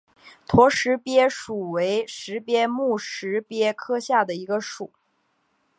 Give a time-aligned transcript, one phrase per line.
[0.47, 4.91] 驼石鳖属为石鳖目石鳖科下的一个属。